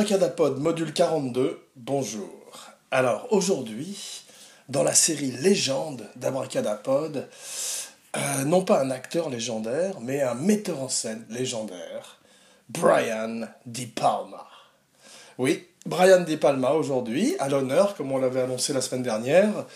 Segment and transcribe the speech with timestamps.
[0.00, 2.70] Abracadapod, module 42, bonjour.
[2.90, 4.22] Alors aujourd'hui,
[4.70, 7.28] dans la série Légende d'Abracadapod,
[8.16, 12.18] euh, non pas un acteur légendaire, mais un metteur en scène légendaire,
[12.70, 14.46] Brian Di Palma.
[15.36, 19.66] Oui, Brian Di Palma aujourd'hui, à l'honneur, comme on l'avait annoncé la semaine dernière,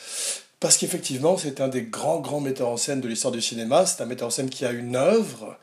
[0.59, 4.02] parce qu'effectivement c'est un des grands, grands metteurs en scène de l'histoire du cinéma, c'est
[4.02, 5.59] un metteur en scène qui a une œuvre,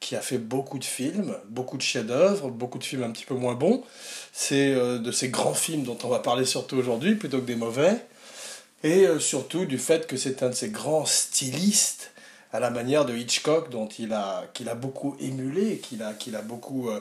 [0.00, 3.34] qui a fait beaucoup de films, beaucoup de chefs-d'œuvre, beaucoup de films un petit peu
[3.34, 3.82] moins bons.
[4.32, 7.56] C'est euh, de ces grands films dont on va parler surtout aujourd'hui, plutôt que des
[7.56, 7.96] mauvais.
[8.84, 12.12] Et euh, surtout du fait que c'est un de ces grands stylistes,
[12.52, 16.36] à la manière de Hitchcock, dont il a, qu'il a beaucoup émulé, qu'il a, qu'il
[16.36, 17.00] a beaucoup euh,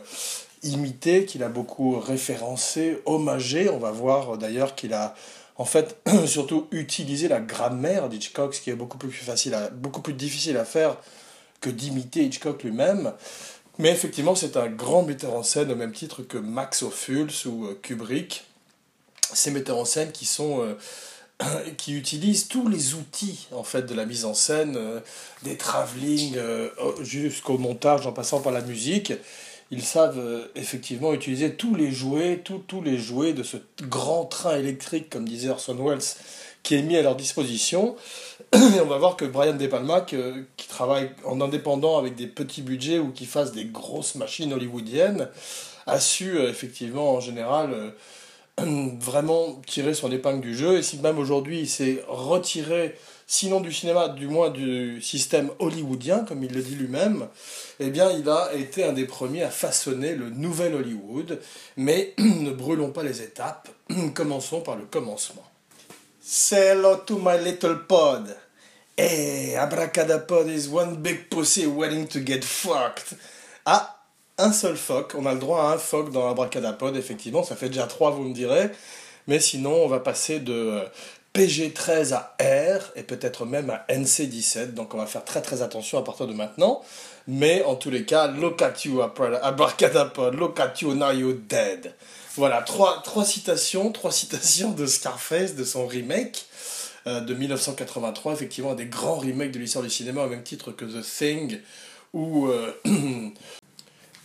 [0.64, 3.70] imité, qu'il a beaucoup référencé, hommagé.
[3.70, 5.16] On va voir d'ailleurs qu'il a
[5.58, 10.14] en fait surtout utilisé la grammaire d'Hitchcock, ce qui est beaucoup plus facile, beaucoup plus
[10.14, 10.98] difficile à faire
[11.62, 13.14] que d'imiter Hitchcock lui-même.
[13.78, 17.66] Mais effectivement, c'est un grand metteur en scène au même titre que Max Ophuls ou
[17.66, 18.46] euh, Kubrick.
[19.34, 20.76] Ces metteurs en scène qui sont euh,
[21.78, 25.00] qui utilisent tous les outils en fait de la mise en scène, euh,
[25.44, 26.38] des travelling
[27.02, 29.14] jusqu'au montage en passant par la musique.
[29.72, 35.10] Ils savent effectivement utiliser tous les jouets, tous les jouets de ce grand train électrique,
[35.10, 36.04] comme disait Orson Welles,
[36.66, 37.96] qui est mis à leur disposition.
[38.54, 42.64] Et on va voir que Brian De Palma, qui travaille en indépendant avec des petits
[42.64, 45.30] budgets ou qui fasse des grosses machines hollywoodiennes,
[45.86, 47.94] a su euh, effectivement en général
[48.60, 50.80] euh, vraiment tirer son épingle du jeu.
[50.80, 52.96] Et si même aujourd'hui il s'est retiré,
[53.28, 57.28] sinon du cinéma, du moins du système hollywoodien, comme il le dit lui-même,
[57.80, 61.40] eh bien il a été un des premiers à façonner le nouvel Hollywood.
[61.78, 63.70] Mais ne brûlons pas les étapes,
[64.16, 65.44] commençons par le commencement.
[66.28, 68.36] Say hello to my little pod.
[68.98, 73.14] Hey, abracadapod is one big pussy waiting to get fucked.
[73.64, 73.96] Ah,
[74.40, 75.14] un seul phoque.
[75.14, 77.44] On a le droit à un phoque dans abracadapod, effectivement.
[77.44, 78.72] Ça fait déjà trois, vous me direz.
[79.28, 80.86] Mais sinon, on va passer de euh,
[81.36, 84.74] PG13 à R et peut-être même à NC17.
[84.74, 86.82] Donc on va faire très très attention à partir de maintenant.
[87.28, 90.34] Mais en tous les cas, look at you, abracadapod.
[90.34, 91.94] Look at you, now you're dead.
[92.38, 93.92] Voilà, trois, citations
[94.72, 96.46] de Scarface, de son remake
[97.08, 100.72] euh, de 1983, effectivement, un des grands remakes de l'histoire du cinéma, au même titre
[100.72, 101.60] que The Thing
[102.14, 102.74] ou euh,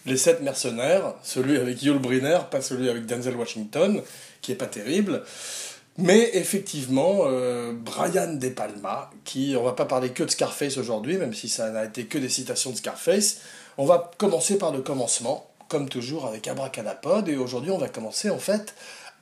[0.06, 4.02] Les Sept Mercenaires, celui avec Yul Brynner, pas celui avec Denzel Washington,
[4.40, 5.22] qui est pas terrible.
[5.98, 11.16] Mais effectivement, euh, Brian De Palma, qui, on va pas parler que de Scarface aujourd'hui,
[11.16, 13.40] même si ça n'a été que des citations de Scarface,
[13.78, 18.28] on va commencer par le commencement comme toujours avec Abracadapod, et aujourd'hui on va commencer
[18.28, 18.74] en fait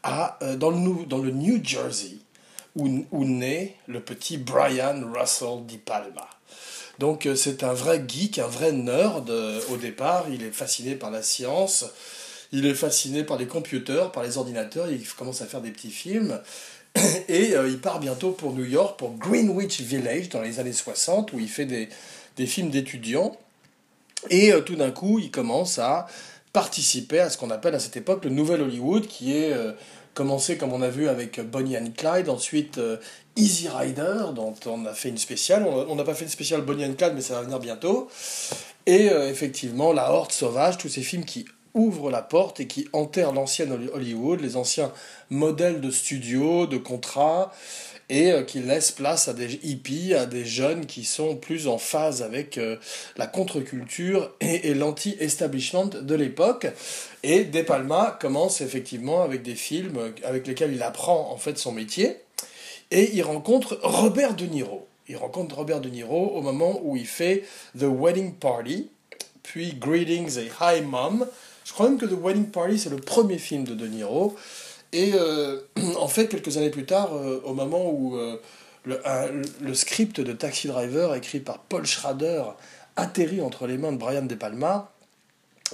[0.02, 2.16] à, euh, dans, le, dans le New Jersey,
[2.74, 6.26] où, où naît le petit Brian Russell Di Palma.
[6.98, 10.94] Donc euh, c'est un vrai geek, un vrai nerd euh, au départ, il est fasciné
[10.94, 11.84] par la science,
[12.50, 15.90] il est fasciné par les computers, par les ordinateurs, il commence à faire des petits
[15.90, 16.40] films,
[17.28, 21.38] et il part bientôt pour New York, pour Greenwich Village dans les années 60, où
[21.38, 21.90] il fait des,
[22.38, 23.36] des films d'étudiants.
[24.30, 26.08] Et tout d'un coup, il commence à
[26.52, 29.72] participer à ce qu'on appelle à cette époque le Nouvel Hollywood, qui est euh,
[30.14, 32.96] commencé, comme on a vu, avec Bonnie and Clyde, ensuite euh,
[33.36, 35.64] Easy Rider, dont on a fait une spéciale.
[35.66, 38.08] On n'a pas fait une spéciale Bonnie and Clyde, mais ça va venir bientôt.
[38.86, 42.88] Et euh, effectivement, La Horde Sauvage, tous ces films qui ouvrent la porte et qui
[42.92, 44.90] enterrent l'ancienne Hollywood, les anciens
[45.30, 47.52] modèles de studio, de contrats,
[48.08, 51.78] et euh, qui laisse place à des hippies, à des jeunes qui sont plus en
[51.78, 52.76] phase avec euh,
[53.16, 56.66] la contre-culture et, l'anti-establishment de l'époque.
[57.22, 61.72] Et De Palma commence effectivement avec des films avec lesquels il apprend en fait son
[61.72, 62.16] métier.
[62.90, 64.86] Et il rencontre Robert De Niro.
[65.08, 67.44] Il rencontre Robert De Niro au moment où il fait
[67.78, 68.88] The Wedding Party,
[69.42, 71.26] puis Greetings a Hi Mom.
[71.64, 74.36] Je crois même que The Wedding Party, c'est le premier film de De Niro.
[74.92, 75.60] Et euh,
[75.96, 78.38] en fait, quelques années plus tard, euh, au moment où euh,
[78.84, 82.44] le, script de Taxi Driver, écrit par Paul Schrader,
[82.96, 84.92] atterrit entre les mains de Brian De Palma,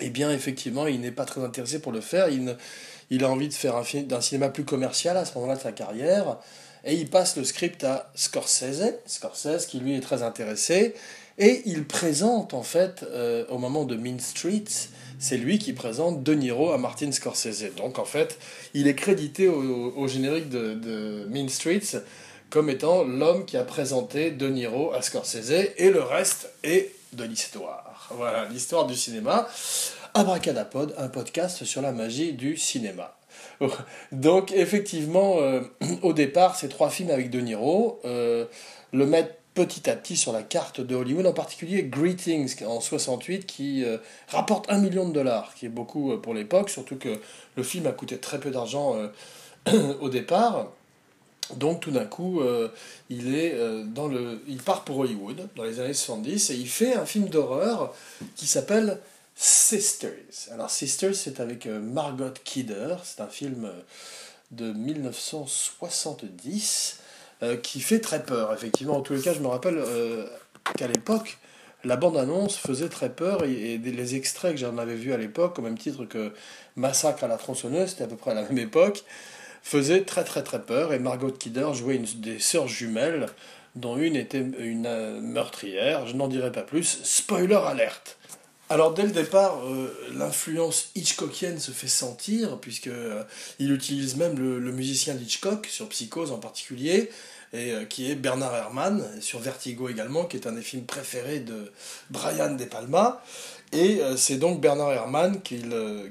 [0.00, 2.28] eh bien, effectivement, il n'est pas très intéressé pour le faire.
[2.28, 6.38] Il, a envie de faire un, cinéma plus commercial à ce moment-là de sa carrière.
[6.84, 10.94] Et il passe le script à Scorsese, Scorsese qui lui est très intéressé.
[11.38, 13.06] Et il présente, en fait,
[13.48, 14.88] au moment de Mean Streets,
[15.18, 17.74] c'est lui qui présente De Niro à Martin Scorsese.
[17.76, 18.38] Donc en fait,
[18.74, 21.98] il est crédité au, générique de, Mean Streets
[22.50, 27.24] comme étant l'homme qui a présenté De Niro à Scorsese, et le reste est de
[27.24, 28.08] l'histoire.
[28.16, 29.48] Voilà, l'histoire du cinéma.
[30.14, 33.16] Abracadapod, un podcast sur la magie du cinéma.
[34.12, 35.60] Donc effectivement, euh,
[36.02, 38.46] au départ, ces trois films avec De Niro euh,
[38.92, 43.46] le mettent petit à petit sur la carte de Hollywood, en particulier Greetings en 68
[43.46, 43.98] qui euh,
[44.28, 47.20] rapporte un million de dollars, qui est beaucoup euh, pour l'époque, surtout que
[47.56, 48.96] le film a coûté très peu d'argent
[50.00, 50.72] au départ.
[51.56, 52.40] Donc tout d'un coup,
[53.10, 53.36] il,
[54.48, 57.94] il part pour Hollywood dans les années 70 et il fait un film d'horreur
[58.34, 58.98] qui s'appelle
[59.36, 60.48] Sisters.
[60.50, 63.70] Alors Sisters, c'est avec Margot Kidder, c'est un film
[64.52, 67.00] de 1970
[67.44, 68.96] euh, qui fait très peur, effectivement.
[68.96, 70.26] En tous les cas, je me rappelle euh,
[70.76, 71.36] qu'à l'époque,
[71.84, 75.62] la bande-annonce faisait très peur et, les extraits que j'en avais vus à l'époque, au
[75.62, 76.32] même titre que
[76.76, 79.04] Massacre à la tronçonneuse, c'était à peu près à la même époque,
[79.62, 80.94] faisaient très très très peur.
[80.94, 83.26] Et Margot Kidder jouait une des sœurs jumelles,
[83.74, 86.06] dont une était une euh, meurtrière.
[86.06, 87.00] Je n'en dirai pas plus.
[87.02, 88.16] Spoiler alerte.
[88.70, 89.60] Alors dès le départ,
[90.14, 92.88] l'influence Hitchcockienne se fait sentir, puisque
[93.58, 97.10] il utilise même le, le musicien d'Hitchcock, sur Psychose en particulier,
[97.54, 101.38] et euh, qui est Bernard Herrmann, sur Vertigo également, qui est un des films préférés
[101.38, 101.72] de
[102.10, 103.22] Brian De Palma.
[103.72, 105.62] Et euh, c'est donc Bernard Herrmann qui,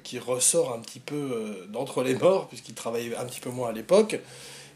[0.04, 3.69] qui ressort un petit peu euh, d'entre les morts, puisqu'il travaillait un petit peu moins
[3.69, 4.19] à l'époque,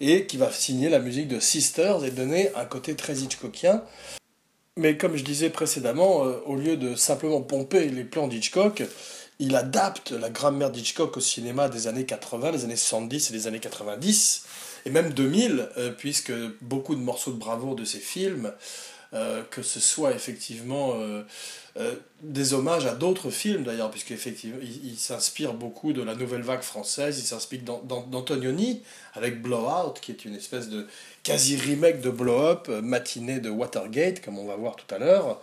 [0.02, 3.82] et qui va signer la musique de Sisters et donner un côté très Hitchcockien.
[4.76, 8.84] Mais comme je disais précédemment, au lieu de simplement pomper les plans d'Hitchcock,
[9.40, 13.48] il adapte la grammaire d'Hitchcock au cinéma des années 80, des années 70 et des
[13.48, 14.47] années 90
[14.88, 16.32] et même 2000, euh, puisque
[16.62, 18.54] beaucoup de morceaux de bravoure de ces films,
[19.14, 25.54] euh, que ce soit effectivement euh, des hommages à d'autres films d'ailleurs, puisque il, s'inspire
[25.54, 28.82] beaucoup de la nouvelle vague française, il s'inspire d'Antonioni
[29.14, 30.88] avec Blowout, qui est une espèce de
[31.22, 35.42] quasi remake de Blow Up, matinée de Watergate, comme on va voir tout à l'heure.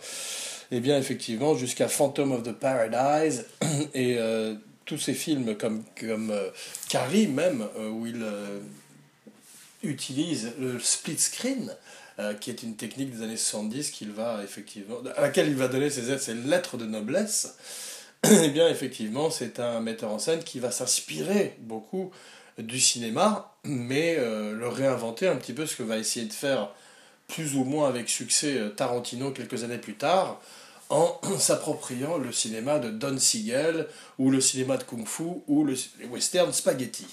[0.71, 3.45] Et eh bien effectivement, jusqu'à Phantom of the Paradise
[3.93, 4.17] et
[4.85, 6.33] tous ces films comme, comme
[6.89, 8.25] Carrie même, où il
[9.85, 11.75] utilise le split screen,
[12.19, 15.67] euh, qui est une technique des années 70 qu'il va effectivement, à laquelle il va
[15.67, 17.55] donner ses, lettres de noblesse.
[18.23, 22.11] Eh bien, effectivement, c'est un metteur en scène qui va s'inspirer beaucoup
[22.57, 26.71] du cinéma, mais euh, le réinventer un petit peu, ce que va essayer de faire
[27.27, 30.41] plus ou moins avec succès euh, Tarantino quelques années plus tard,
[30.89, 33.87] en s'appropriant le cinéma de Don Siegel,
[34.17, 35.75] ou le cinéma de Kung Fu, ou le,
[36.09, 37.05] western spaghetti.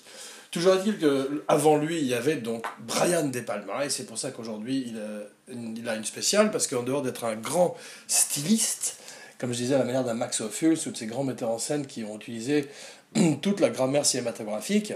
[0.52, 4.30] Toujours est-il qu'avant lui, il y avait donc Brian De Palma, et c'est pour ça
[4.30, 7.74] qu'aujourd'hui, il, il, a une spéciale, parce qu'en dehors d'être un grand
[8.06, 8.98] styliste,
[9.38, 11.58] comme je disais, à la manière d'un Max Ophuls ou de ces grands metteurs en
[11.58, 12.68] scène qui ont utilisé
[13.40, 14.92] toute la grammaire cinématographique,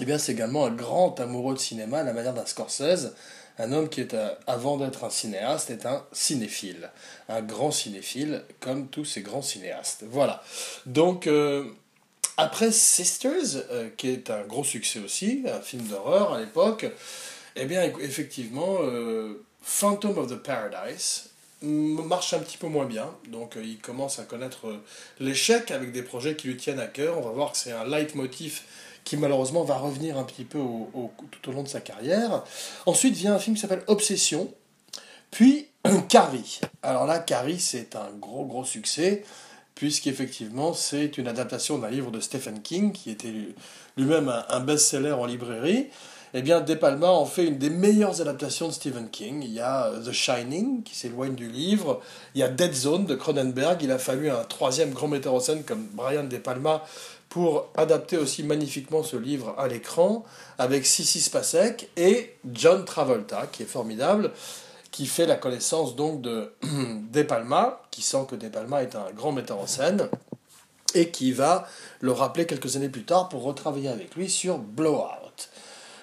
[0.00, 3.14] eh bien, c'est également un grand amoureux de cinéma, à la manière d'un Scorsese,
[3.58, 6.90] un homme qui est, euh, avant d'être un cinéaste, est un cinéphile.
[7.28, 10.04] Un grand cinéphile, comme tous ces grands cinéastes.
[10.08, 10.42] Voilà.
[10.86, 11.64] Donc, euh,
[12.38, 16.86] après Sisters, euh, qui est un gros succès aussi, un film d'horreur à l'époque,
[17.56, 21.30] eh bien, effectivement, euh, Phantom of the Paradise
[21.60, 23.12] marche un petit peu moins bien.
[23.28, 24.80] Donc, euh, il commence à connaître
[25.18, 27.18] l'échec avec des projets qui lui tiennent à cœur.
[27.18, 28.62] On va voir que c'est un leitmotiv
[29.02, 30.60] qui malheureusement va revenir un petit peu
[31.32, 32.44] tout au long de sa carrière.
[32.86, 34.54] Ensuite vient un film qui s'appelle Obsession.
[35.32, 35.66] Puis
[36.08, 36.60] Carrie.
[36.82, 39.24] Alors là, Carrie, c'est un gros gros succès
[39.78, 43.32] puisqu'effectivement c'est une adaptation d'un livre de Stephen King, qui était
[43.96, 45.86] lui-même un, best-seller en librairie.
[46.34, 49.40] Eh bien, De Palma en fait une des meilleures adaptations de Stephen King.
[49.40, 52.00] Il y a euh, The Shining, qui s'éloigne du livre.
[52.34, 53.80] Il y a Dead Zone de Cronenberg.
[53.80, 56.82] Il a fallu un troisième grand metteur en scène comme Brian De Palma
[57.28, 60.24] pour adapter aussi magnifiquement ce livre à l'écran,
[60.58, 64.32] avec Sissy Spacek et John Travolta, qui est formidable
[64.90, 66.52] qui fait la connaissance donc de
[67.12, 70.08] De Palma, qui sent que De Palma est un grand metteur en scène,
[70.94, 71.66] et qui va
[72.00, 75.48] le rappeler quelques années plus tard pour retravailler avec lui sur Blowout.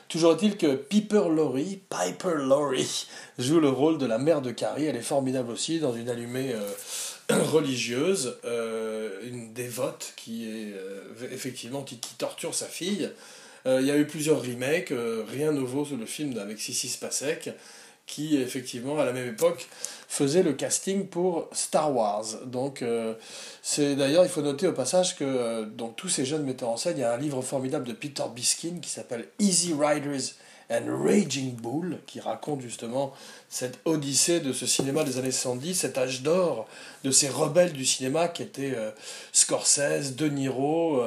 [0.08, 3.08] Toujours est-il que Piper Laurie, Piper Laurie,
[3.40, 4.86] joue le rôle de la mère de Carrie.
[4.86, 11.02] Elle est formidable aussi dans une allumée euh, religieuse, euh, une dévote qui est euh,
[11.32, 13.10] effectivement qui, torture sa fille.
[13.68, 14.94] Il y a eu plusieurs remakes,
[15.28, 17.50] rien nouveau sur le film avec Sissy Spacek
[18.06, 19.68] qui effectivement à la même époque
[20.08, 22.26] faisait le casting pour Star Wars.
[22.46, 23.16] Donc euh,
[23.62, 26.78] c'est d'ailleurs il faut noter au passage que euh, dans tous ces jeunes metteurs en
[26.78, 30.34] scène, il y a un livre formidable de Peter Biskin qui s'appelle Easy Riders
[30.72, 33.14] and Raging Bull qui raconte justement
[33.50, 36.68] cette odyssée de ce cinéma des années 70, cet âge d'or
[37.04, 38.92] de ces rebelles du cinéma qui étaient euh,
[39.32, 41.04] Scorsese, De Niro,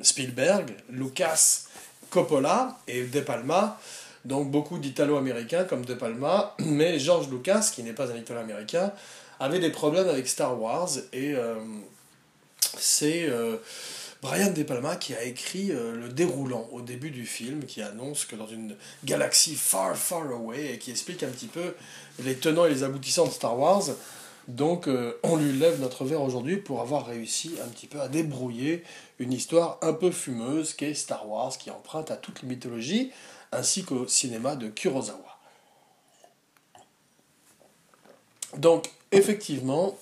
[0.00, 1.64] Spielberg, Lucas,
[2.10, 3.78] Coppola et De Palma
[4.24, 8.92] donc beaucoup d'Italo-Américains comme De Palma, mais George Lucas, qui n'est pas un Italo-Américain,
[9.40, 11.56] avait des problèmes avec Star Wars et euh,
[12.78, 13.56] c'est euh,
[14.22, 18.24] Brian De Palma qui a écrit euh, le déroulant au début du film, qui annonce
[18.24, 21.74] que dans une galaxie far, far away, et qui explique un petit peu
[22.22, 23.84] les tenants et les aboutissants de Star Wars.
[24.46, 24.90] Donc
[25.22, 28.84] on lui lève notre verre aujourd'hui pour avoir réussi un petit peu à débrouiller
[29.18, 33.10] une histoire un peu fumeuse qu'est Star Wars, qui emprunte à toute les mythologies,
[33.54, 35.38] ainsi qu'au cinéma de Kurosawa.
[38.56, 39.96] Donc effectivement,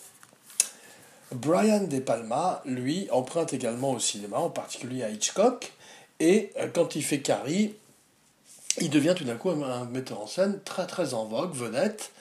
[1.32, 5.72] Brian De Palma, lui, emprunte également au cinéma, en particulier à Hitchcock,
[6.20, 7.74] et euh, quand il fait Carrie,
[8.80, 12.12] il devient tout d'un coup un, metteur en scène très très en vogue, vedette.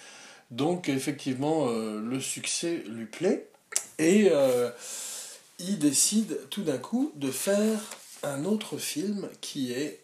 [0.50, 3.48] Donc effectivement, euh, le succès lui plaît,
[4.00, 4.70] et euh,
[5.60, 7.80] il décide tout d'un coup de faire
[8.24, 10.04] un autre film qui est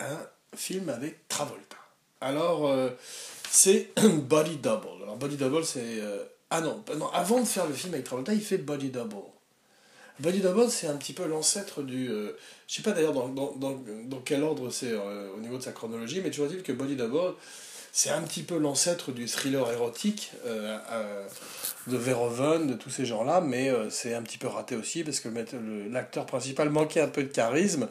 [0.00, 0.18] un
[0.56, 1.76] film avec Travolta.
[2.20, 2.72] Alors,
[3.50, 5.02] c'est Body Double.
[5.02, 6.00] Alors Body Double, c'est
[6.50, 9.16] ah non, non, avant de faire le film avec Travolta, il fait Body Double.
[10.20, 12.08] Body Double, c'est un petit peu l'ancêtre du.
[12.08, 12.36] Euh,
[12.68, 15.72] je sais pas d'ailleurs dans, dans, dans, quel ordre c'est euh, au niveau de sa
[15.72, 17.34] chronologie, mais tu vois-t-il que Body Double,
[17.90, 21.26] c'est un petit peu l'ancêtre du thriller érotique euh,
[21.88, 25.28] de Verhoeven, de tous ces gens-là, mais c'est un petit peu raté aussi parce que
[25.90, 27.88] l'acteur principal manquait un peu de charisme.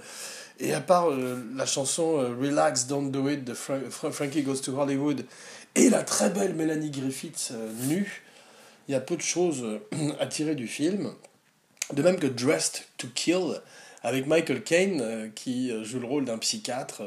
[0.60, 5.26] Et à part la chanson Relax, Don't Do It de Frankie Goes to Hollywood
[5.76, 7.52] et la très belle Melanie Griffiths
[7.88, 8.24] nue,
[8.88, 11.14] il y a peu de choses euh, à tirer du film.
[11.94, 13.62] De même que Dressed to Kill,
[14.02, 17.04] avec Michael Caine, euh, qui euh, joue le rôle d'un psychiatre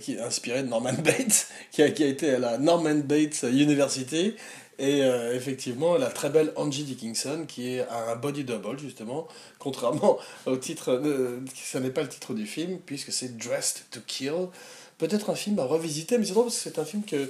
[0.00, 3.44] qui est inspiré de Norman Bates, qui a, qui a été à la Norman Bates
[3.44, 4.34] University.
[4.80, 5.00] Et
[5.34, 9.26] effectivement, la très belle Angie Dickinson, qui est un body double, justement,
[9.58, 11.02] contrairement au titre,
[11.52, 14.46] ça n'est pas le titre du film, puisque c'est Dressed to Kill.
[14.98, 17.28] Peut-être un film à revisiter, mais c'est drôle parce que c'est un film que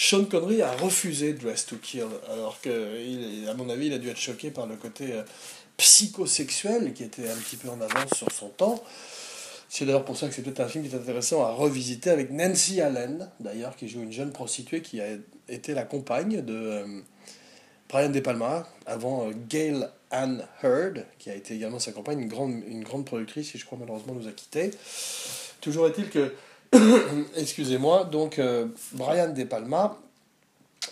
[0.00, 4.08] Sean Connery a refusé Dress to Kill, alors que, à mon avis, il a dû
[4.08, 5.24] être choqué par le côté euh,
[5.76, 8.80] psychosexuel qui était un petit peu en avance sur son temps.
[9.68, 12.30] C'est d'ailleurs pour ça que c'est peut-être un film qui est intéressant à revisiter avec
[12.30, 15.06] Nancy Allen, d'ailleurs, qui joue une jeune prostituée qui a
[15.48, 17.00] été la compagne de euh,
[17.88, 22.28] Brian De Palma, avant euh, Gail Ann Hurd, qui a été également sa compagne, une
[22.28, 24.70] grande, une grande productrice qui, je crois, malheureusement nous a quittés.
[25.60, 26.32] Toujours est-il que
[27.36, 29.98] excusez-moi, donc euh, Brian De Palma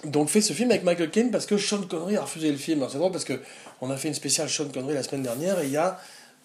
[0.04, 2.87] donc fait ce film avec Michael Caine parce que Sean Connery a refusé le film.
[2.90, 3.40] C'est drôle parce que
[3.80, 5.99] on a fait une spéciale Sean Connery la semaine dernière et il y a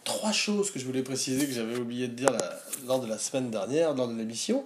[0.04, 2.32] trois choses que je voulais préciser que j'avais oublié de dire
[2.88, 4.66] lors de la semaine dernière, lors de l'émission.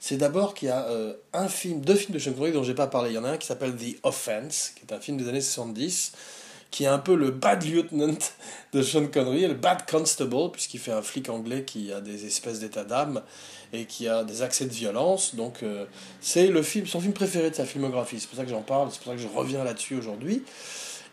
[0.00, 2.74] C'est d'abord qu'il y a euh, un film, deux films de Sean Connery dont j'ai
[2.74, 3.10] pas parlé.
[3.10, 5.40] Il y en a un qui s'appelle The Offense, qui est un film des années
[5.40, 6.12] 70,
[6.70, 8.14] qui est un peu le bad lieutenant
[8.72, 12.60] de Sean Connery, le bad constable, puisqu'il fait un flic anglais qui a des espèces
[12.60, 13.22] d'état d'âme
[13.72, 15.34] et qui a des accès de violence.
[15.34, 15.86] Donc euh,
[16.20, 18.20] c'est le film, son film préféré de sa filmographie.
[18.20, 20.44] C'est pour ça que j'en parle, c'est pour ça que je reviens là-dessus aujourd'hui.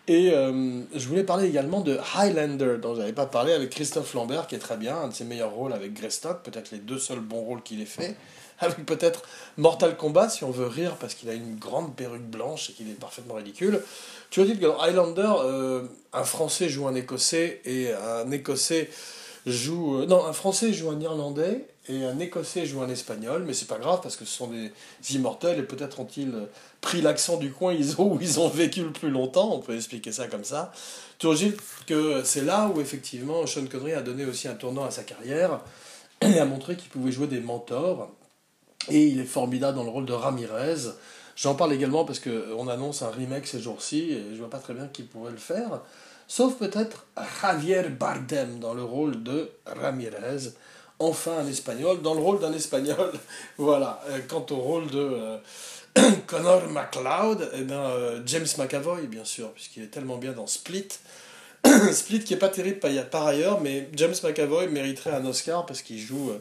[0.08, 4.14] Et euh, je voulais parler également de Highlander, dont je n'avais pas parlé, avec Christophe
[4.14, 7.00] Lambert, qui est très bien, un de ses meilleurs rôles avec Greystock, peut-être les deux
[7.00, 8.16] seuls bons rôles qu'il ait fait.
[8.60, 9.24] Avec peut-être
[9.58, 12.88] Mortal Kombat, si on veut rire, parce qu'il a une grande perruque blanche et qu'il
[12.90, 13.82] est parfaitement ridicule.
[14.30, 15.84] Tu as dit que dans Highlander, euh,
[16.14, 18.90] un Français joue un Écossais et un Écossais
[19.46, 20.06] joue.
[20.06, 23.78] non, un Français joue un Irlandais et un Écossais joue un Espagnol, mais c'est pas
[23.78, 24.72] grave parce que ce sont des
[25.12, 26.34] immortels et peut-être ont-ils
[26.82, 29.76] pris l'accent du coin ils ont, où ils ont vécu le plus longtemps, on peut
[29.76, 30.72] expliquer ça comme ça.
[31.20, 31.52] Toujours
[31.88, 35.62] que c'est là où effectivement Sean Connery a donné aussi un tournant à sa carrière
[36.22, 38.12] et a montré qu'il pouvait jouer des mentors.
[38.90, 40.92] Et il est formidable dans le rôle de Ramirez.
[41.36, 44.74] J'en parle également parce qu'on annonce un remake ces jours-ci et je vois pas très
[44.74, 45.82] bien qui pourrait le faire.
[46.28, 47.06] Sauf peut-être
[47.42, 50.54] Javier Bardem dans le rôle de Ramirez
[51.00, 53.12] enfin un espagnol dans le rôle d'un espagnol.
[53.58, 54.02] voilà.
[54.10, 55.38] Euh, quant au rôle de euh,
[56.28, 60.90] Connor McLeod, eh ben, euh, James McAvoy, bien sûr, puisqu'il est tellement bien dans Split.
[61.92, 66.00] Split qui est pas terrible par ailleurs, mais James McAvoy mériterait un Oscar parce qu'il
[66.00, 66.32] joue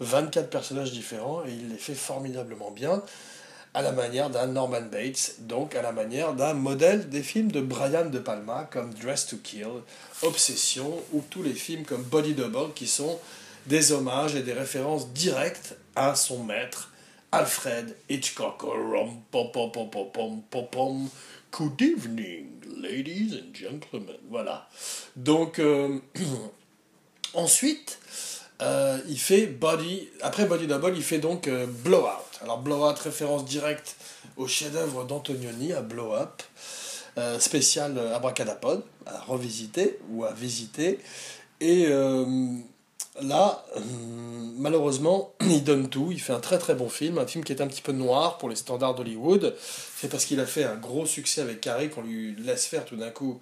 [0.00, 3.02] 24 personnages différents et il les fait formidablement bien
[3.74, 7.60] à la manière d'un Norman Bates, donc à la manière d'un modèle des films de
[7.60, 9.82] Brian De Palma comme Dress to Kill,
[10.22, 13.18] Obsession ou tous les films comme Body Double qui sont
[13.66, 16.90] des hommages et des références directes à son maître,
[17.30, 18.62] Alfred Hitchcock.
[21.52, 24.16] Good evening, ladies and gentlemen.
[24.30, 24.68] Voilà.
[25.16, 25.98] Donc, euh,
[27.34, 27.98] ensuite,
[28.62, 30.08] euh, il fait Body.
[30.22, 32.08] Après Body Double, il fait donc euh, Blowout.
[32.42, 33.96] Alors, Blowout, référence directe
[34.36, 36.42] au chef-d'œuvre d'Antonioni, à Blow Up.
[37.38, 40.98] spécial Abracadapod, à revisiter ou à visiter.
[41.60, 41.86] Et
[43.20, 43.80] Là, euh,
[44.56, 46.08] malheureusement, il donne tout.
[46.10, 48.38] Il fait un très très bon film, un film qui est un petit peu noir
[48.38, 49.54] pour les standards d'Hollywood.
[49.96, 52.96] C'est parce qu'il a fait un gros succès avec Carré qu'on lui laisse faire tout
[52.96, 53.40] d'un coup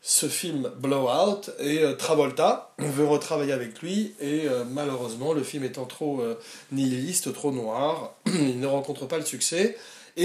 [0.00, 2.72] ce film Blowout et euh, Travolta.
[2.78, 6.38] Veut retravailler avec lui et euh, malheureusement le film étant trop euh,
[6.72, 9.76] nihiliste, trop noir, il ne rencontre pas le succès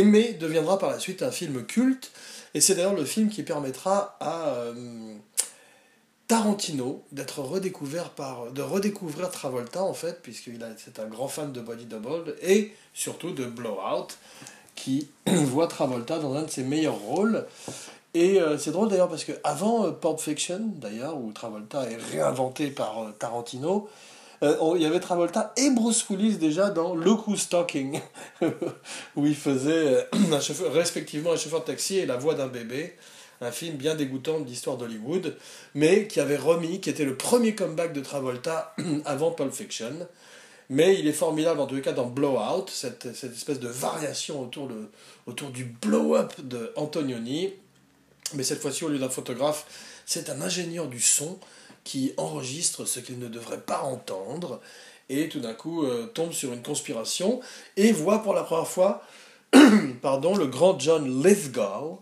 [0.03, 2.11] mais deviendra par la suite un film culte.
[2.55, 4.55] Et c'est d'ailleurs le film qui permettra à
[6.27, 11.61] Tarantino d'être redécouvert par de redécouvrir Travolta en fait puisqu'il c'est un grand fan de
[11.61, 14.07] Body Double et surtout de Blowout
[14.73, 17.45] qui voit Travolta dans un de ses meilleurs rôles
[18.13, 21.98] et euh, c'est drôle d'ailleurs parce que avant euh, Pulp Fiction, d'ailleurs, où Travolta est
[22.12, 23.89] réinventé par euh, Tarantino,
[24.41, 28.01] il y avait Travolta et Bruce Willis déjà dans Look Who's Talking,
[29.15, 30.10] où il faisait
[30.74, 32.98] respectivement un chauffeur de taxi et la voix d'un bébé.
[33.39, 35.38] Un film bien dégoûtant d'histoire d'Hollywood,
[35.75, 39.93] mais qui avait remis, qui était le premier comeback de Travolta avant Pulp Fiction.
[40.70, 44.89] Mais il est formidable en les cas dans Blowout, cette, espèce de variation autour, de,
[45.25, 47.53] autour du blow-up de Antonioni,
[48.33, 49.65] mais cette fois-ci, au lieu d'un photographe,
[50.05, 51.39] c'est un ingénieur du son
[51.83, 54.61] qui enregistre ce qu'il ne devrait pas entendre
[55.09, 57.41] et tout d'un coup euh, tombe sur une conspiration
[57.75, 59.03] et voit pour la première fois
[60.01, 62.01] pardon, le grand John Lithgow,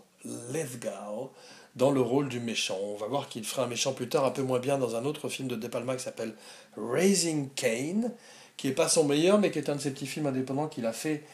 [0.52, 1.30] Lithgow
[1.76, 2.78] dans le rôle du méchant.
[2.80, 5.04] On va voir qu'il fera un méchant plus tard, un peu moins bien, dans un
[5.04, 6.34] autre film de De Palma qui s'appelle
[6.76, 8.10] Raising Cain,
[8.56, 10.86] qui n'est pas son meilleur, mais qui est un de ses petits films indépendants qu'il
[10.86, 11.24] a fait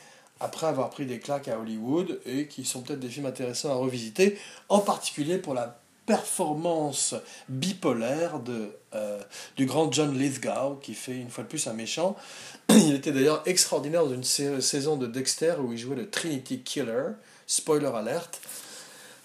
[0.40, 3.75] après avoir pris des claques à Hollywood et qui sont peut-être des films intéressants à
[3.75, 7.14] revisiter, en particulier pour la performance
[7.50, 9.21] bipolaire de, euh,
[9.57, 12.16] du grand John Lithgow, qui fait une fois de plus un méchant.
[12.71, 17.11] Il était d'ailleurs extraordinaire dans une saison de Dexter où il jouait le Trinity Killer,
[17.46, 18.40] spoiler alert.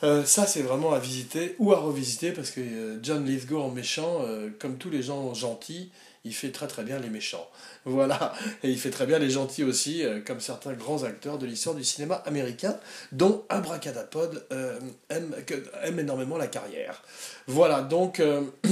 [0.03, 3.69] Euh, ça, c'est vraiment à visiter ou à revisiter parce que euh, John Lithgow en
[3.69, 4.19] méchant,
[4.59, 5.89] comme tous les gens gentils,
[6.25, 7.49] il fait très très bien les méchants.
[7.85, 8.33] Voilà,
[8.63, 11.75] et il fait très bien les gentils aussi, euh, comme certains grands acteurs de l'histoire
[11.75, 12.77] du cinéma américain,
[13.11, 15.35] dont Abracadapod euh, aime,
[15.83, 17.03] aime, énormément la carrière.
[17.47, 18.19] Voilà, donc...
[18.19, 18.41] Euh,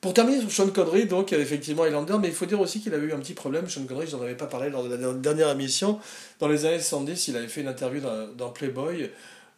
[0.00, 3.06] pour terminer sur Sean Connery, donc effectivement Highlander, mais il faut dire aussi qu'il avait
[3.06, 3.70] eu un petit problème.
[3.70, 5.98] Sean Connery, je n'en avais pas parlé lors de la dernière émission.
[6.40, 8.02] Dans les années 70, il avait fait une interview
[8.36, 9.10] dans Playboy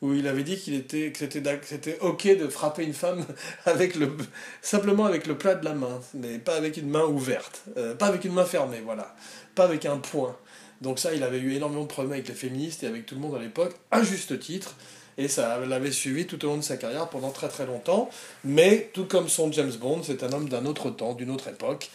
[0.02, 3.24] où il avait dit qu'il était que c'était ok de frapper une femme
[3.64, 4.12] avec le
[4.60, 7.62] simplement avec le plat de la main mais pas avec une main ouverte.
[7.76, 9.14] Euh, pas avec une main fermée voilà.
[9.54, 10.36] Pas avec un poing.
[10.82, 13.20] Donc ça il avait eu énormément de problèmes avec les féministes et avec tout le
[13.20, 14.74] monde à l'époque à juste titre.
[15.18, 18.10] Et ça l'avait suivi tout au long de sa carrière pendant très très longtemps.
[18.44, 21.90] Mais tout comme son James Bond c'est un homme d'un autre temps d'une autre époque.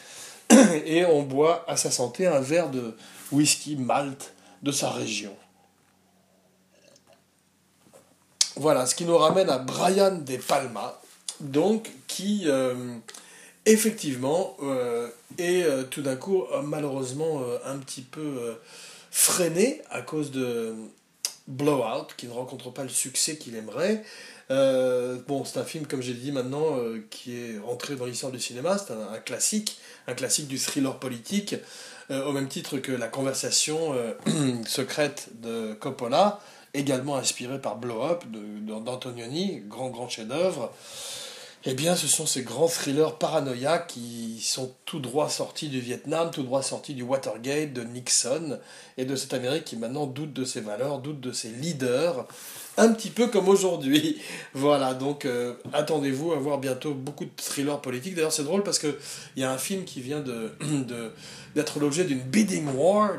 [0.85, 2.95] Et on boit à sa santé un verre de
[3.31, 4.33] whisky malt
[4.63, 5.35] de sa région
[8.61, 11.01] Voilà, ce qui nous ramène à Brian De Palma,
[11.39, 12.75] donc qui euh,
[13.65, 15.07] effectivement euh,
[15.39, 18.55] est euh, tout d'un coup malheureusement un petit peu
[19.09, 20.75] freiné à cause de
[21.47, 24.03] Blowout, qui ne rencontre pas le succès qu'il aimerait.
[24.47, 26.77] bon, c'est un film, comme j'ai dit maintenant,
[27.09, 31.55] qui est rentré dans l'histoire du cinéma, c'est un, classique, un classique du thriller politique,
[32.11, 33.95] au même titre que La conversation
[34.67, 36.39] secrète de Coppola,
[36.73, 40.71] également inspiré par Blow Up d'Antonioni, grand grand chef-d'œuvre.
[41.63, 46.31] Eh bien, ce sont ces grands thrillers paranoïaques qui sont tout droit sortis du Vietnam,
[46.31, 48.57] tout droit sortis du Watergate, de Nixon,
[48.97, 52.25] et de cette Amérique qui maintenant doute de ses valeurs, doute de ses leaders,
[52.77, 54.19] un petit peu comme aujourd'hui.
[54.55, 58.15] Voilà, donc euh, attendez-vous à voir bientôt beaucoup de thrillers politiques.
[58.15, 58.95] D'ailleurs, c'est drôle parce qu'il
[59.37, 60.53] y a un film qui vient de,
[61.55, 63.11] d'être l'objet d'une bidding war,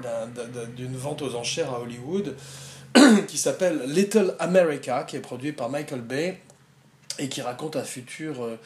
[0.77, 2.35] d'une vente aux enchères à Hollywood,
[3.29, 6.41] qui s'appelle Little America, qui est produit par Michael Bay
[7.19, 8.59] et qui raconte un futur euh,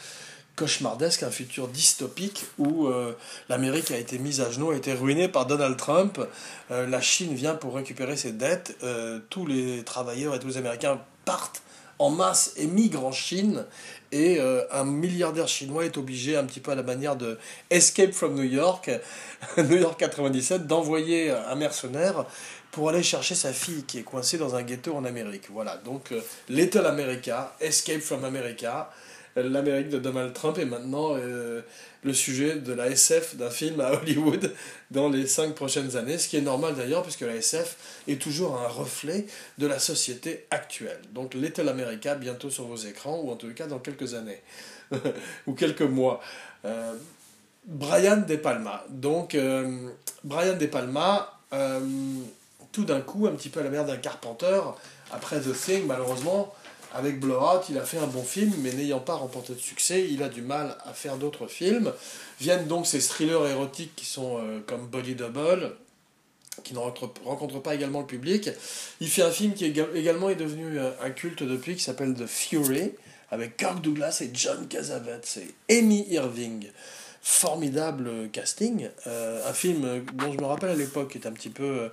[0.57, 3.17] cauchemardesque, un futur dystopique où euh,
[3.49, 6.21] l'Amérique a été mise à genoux, a été ruinée par Donald Trump.
[6.71, 8.77] Euh, la Chine vient pour récupérer ses dettes.
[9.31, 11.63] tous les travailleurs et tous les Américains partent
[11.99, 13.65] en masse et migrent en Chine.
[14.13, 14.39] Et
[14.71, 17.39] un milliardaire chinois est obligé, un petit peu à la manière de
[17.71, 18.91] Escape from New York,
[19.59, 22.25] New York 97, d'envoyer un mercenaire
[22.71, 25.45] pour aller chercher sa fille qui est coincée dans un ghetto en Amérique.
[25.51, 28.91] Voilà, donc euh, Little America, Escape from America,
[29.37, 31.63] euh, l'Amérique de Donald Trump est maintenant euh,
[32.03, 34.53] le sujet de la SF d'un film à Hollywood
[34.91, 38.61] dans les cinq prochaines années, ce qui est normal d'ailleurs puisque la SF est toujours
[38.61, 39.27] un reflet
[39.59, 41.01] de la société actuelle.
[41.13, 44.43] Donc Little America bientôt sur vos écrans, ou en tout cas dans quelques années,
[45.47, 46.21] ou quelques mois.
[47.65, 48.85] Brian De Palma.
[48.91, 49.37] Donc
[50.25, 51.41] Brian De Palma
[52.77, 54.61] tout d'un coup, un petit peu à la manière d'un Carpenter,
[55.11, 56.55] après The Thing, malheureusement,
[56.93, 60.23] avec Blowout, il a fait un bon film, mais n'ayant pas remporté de succès, il
[60.23, 61.91] a du mal à faire d'autres films.
[62.39, 65.73] Viennent donc ces thrillers érotiques qui sont euh, comme Body Double,
[66.65, 68.51] qui ne rencontrent pas également le public.
[69.01, 72.27] Il fait un film qui également est devenu euh, un culte depuis, qui s'appelle The
[72.27, 72.93] Fury,
[73.31, 76.67] avec Kirk Douglas et John Cassavetes et Amy Irving.
[77.23, 78.89] Formidable casting.
[79.07, 81.91] un film dont je me rappelle à l'époque est un petit peu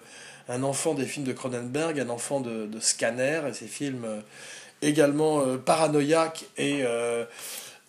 [0.50, 4.06] un enfant des films de Cronenberg, un enfant de, de Scanner, et ces films
[4.82, 6.84] également paranoïaques et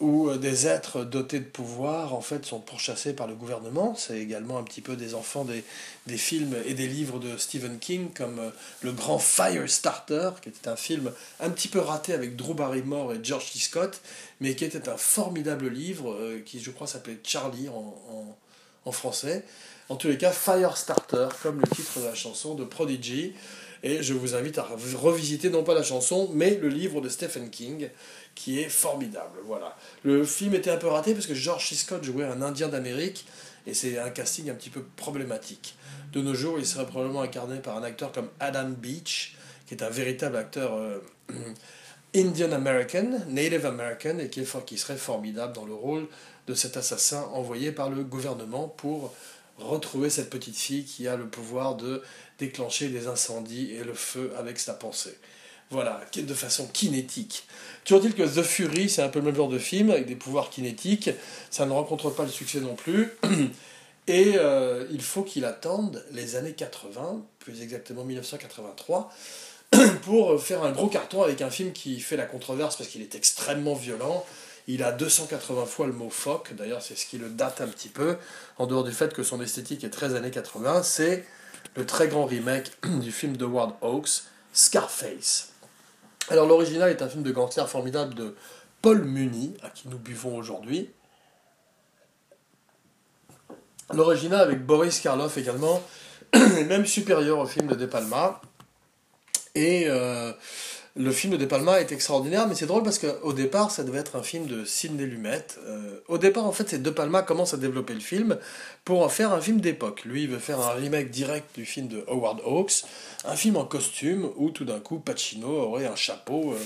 [0.01, 3.95] où euh, des êtres dotés de pouvoir en fait sont pourchassés par le gouvernement.
[3.97, 5.65] C'est également un petit peu des enfants des,
[6.07, 8.51] des, films et des livres de Stephen King comme euh,
[8.83, 13.21] Le Grand Firestarter, qui était un film un petit peu raté avec Drew Barrymore et
[13.23, 13.59] George C.
[13.59, 14.01] Scott,
[14.41, 18.37] mais qui était un formidable livre euh, qui je crois s'appelait Charlie en,
[18.85, 19.45] en, français.
[19.91, 23.35] En tous les cas, Firestarter, comme le titre de la chanson de Prodigy.
[23.83, 24.67] Et je vous invite à
[24.97, 27.91] revisiter non pas la chanson, mais le livre de Stephen King,
[28.35, 29.41] qui est formidable.
[29.45, 29.77] Voilà.
[30.05, 31.75] Le film était un peu raté parce que George C.
[31.75, 33.27] Scott jouait un Indien d'Amérique
[33.67, 35.77] et c'est un casting un petit peu problématique.
[36.15, 39.83] De nos jours, il serait probablement incarné par un acteur comme Adam Beach, qui est
[39.83, 41.01] un véritable acteur euh,
[42.17, 46.07] Indian American, Native American, et qui, est, qui serait formidable dans le rôle
[46.47, 49.15] de cet assassin envoyé par le gouvernement pour
[49.59, 52.03] retrouver cette petite fille qui a le pouvoir de
[52.39, 55.17] déclencher des incendies et le feu avec sa pensée.
[55.71, 57.47] Voilà, de façon kinétique.
[57.85, 60.15] Toujours dit que The Fury, c'est un peu le même genre de film, avec des
[60.15, 61.11] pouvoirs kinétiques.
[61.51, 63.13] Ça ne rencontre pas le succès non plus.
[64.07, 69.11] Et euh, il faut qu'il attende les années 80, plus exactement 1983,
[70.03, 73.15] pour faire un gros carton avec un film qui fait la controverse parce qu'il est
[73.15, 74.25] extrêmement violent.
[74.67, 77.89] Il a 280 fois le mot fuck, d'ailleurs c'est ce qui le date un petit
[77.89, 78.17] peu,
[78.57, 81.27] en dehors du fait que son esthétique est très années 80, c'est
[81.77, 84.23] le très grand remake du film de Ward Hawks,
[84.53, 85.51] Scarface.
[86.31, 88.35] Alors l'original est un film de gangster formidable de
[88.81, 90.91] Paul Muni, à qui nous buvons aujourd'hui.
[93.93, 95.83] L'original avec Boris Karloff également,
[96.35, 98.41] même supérieur au film de De Palma.
[99.55, 100.33] Et euh,
[100.97, 103.99] le film de De Palma est extraordinaire, mais c'est drôle parce qu'au départ, ça devait
[103.99, 105.45] être un film de Sidney Lumet.
[105.67, 108.39] Euh, au départ, en fait, c'est De Palma commence à développer le film
[108.85, 110.05] pour en faire un film d'époque.
[110.05, 112.85] Lui, il veut faire un remake direct du film de Howard Hawks,
[113.25, 116.59] un film en costume où tout d'un coup Pacino aurait un chapeau euh,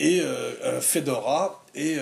[0.00, 1.96] et euh, un fedora et,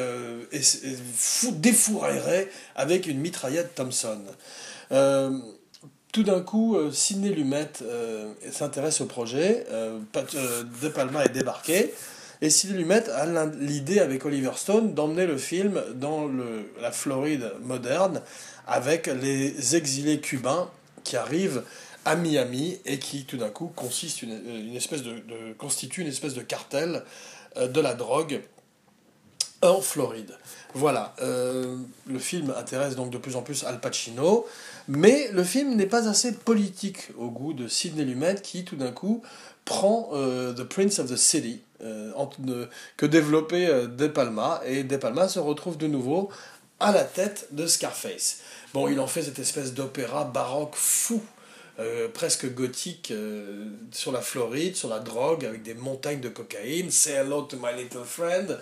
[1.53, 4.23] défouraillerait avec une mitraillette Thompson
[6.13, 9.99] tout d'un coup, euh, Sidney Lumet euh, s'intéresse au projet, euh,
[10.83, 11.93] De Palma est débarqué,
[12.43, 16.29] et Sidney Lumet a l'idée avec Oliver Stone d'emmener le film dans
[16.81, 18.21] la Floride moderne
[18.67, 20.69] avec les exilés cubains
[21.03, 21.63] qui arrivent
[22.05, 26.09] à Miami et qui tout d'un coup consiste une, une espèce de, de, constitue une
[26.09, 27.05] espèce de cartel
[27.57, 28.41] de la drogue
[29.63, 30.37] en Floride.
[30.75, 34.47] Voilà, le film intéresse donc de plus en plus Al Pacino.
[34.89, 38.91] Mais le film n'est pas assez politique au goût de Sidney Lumet qui tout d'un
[38.91, 39.23] coup
[39.65, 42.13] prend euh, The Prince of the City euh,
[42.97, 46.31] que développait euh, De Palma et De Palma se retrouve de nouveau
[46.81, 48.41] à la tête de Scarface.
[48.75, 51.23] Bon, il en fait cette espèce d'opéra baroque fou.
[52.13, 53.13] presque gothique
[53.93, 56.91] sur la Floride, sur la drogue, avec des montagnes de cocaïne.
[56.91, 58.59] Say hello to my little friend.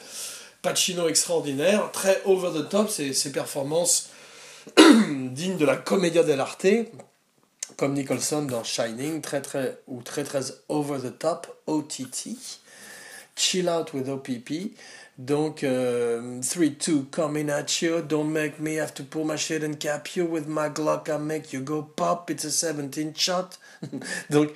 [0.62, 4.10] Pacino extraordinaire, très over the top, ses, ses performances
[4.76, 6.66] digne de la commedia dell'arte,
[7.76, 12.36] comme Nicholson dans Shining, très très, ou très très over the top, OTT,
[13.36, 14.74] Chill Out with OPP,
[15.16, 19.78] donc 3-2 euh, coming at you, don't make me have to pull my shit and
[19.78, 23.58] cap you with my Glock, I make you go pop, it's a 17 shot.
[24.30, 24.50] donc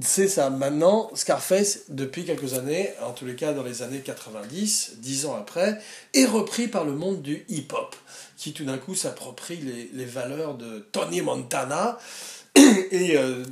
[0.00, 0.50] c'est ça.
[0.50, 5.36] Maintenant, Scarface, depuis quelques années, en tous les cas dans les années 90, 10 ans
[5.36, 5.78] après,
[6.14, 7.94] est repris par le monde du hip-hop
[8.36, 9.56] qui tout d'un coup s'approprie
[9.92, 11.98] les, valeurs de Tony Montana
[12.56, 13.42] et euh,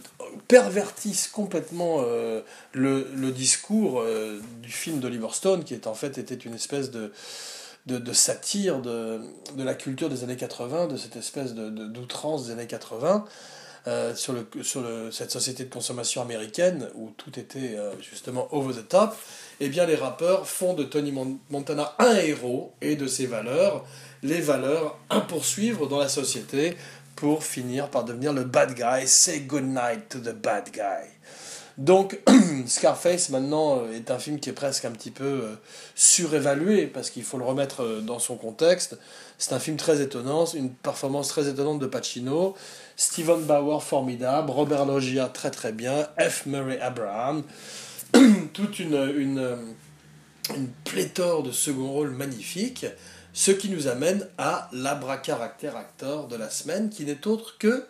[0.48, 2.42] pervertissent complètement euh,
[2.72, 7.10] le, discours euh, du film d'Oliver Stone, qui en fait était une espèce de,
[8.12, 9.22] satire de,
[9.56, 13.24] la culture des années 80, de cette espèce d'outrance des années 80.
[14.14, 19.14] Sur, le, sur cette société de consommation américaine où tout était justement over the top,
[19.60, 21.12] eh bien les rappeurs font de Tony
[21.50, 23.84] Montana un héros et de ses valeurs
[24.22, 26.76] les valeurs à poursuivre dans la société
[27.16, 29.06] pour finir par devenir le bad guy.
[29.06, 31.08] Say good night to the bad guy.
[31.78, 32.20] Donc,
[32.66, 35.54] Scarface, maintenant, euh, est un film qui est presque un petit peu euh,
[35.94, 38.98] surévalué, parce qu'il faut le remettre euh, dans son contexte.
[39.38, 42.54] C'est un film très étonnant, une performance très étonnante de Pacino,
[42.96, 46.46] Steven Bauer formidable, Robert Loggia très très bien, F.
[46.46, 47.42] Murray Abraham,
[48.52, 49.74] toute une,
[50.84, 52.86] pléthore de second rôles magnifiques.
[53.32, 57.86] Ce qui nous amène à l'abracaractère acteur de la semaine, qui n'est autre que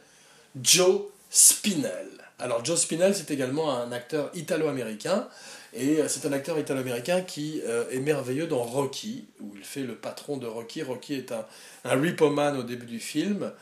[0.62, 2.21] Joe Spinell.
[2.38, 5.28] Alors Joe Spinell, c'est également un acteur italo-américain
[5.74, 9.82] Et euh, c'est un acteur italo-américain qui euh, est merveilleux dans Rocky, où il fait
[9.82, 10.82] le patron de Rocky.
[10.82, 11.44] Rocky est un,
[11.84, 13.52] un repo-man au début du film,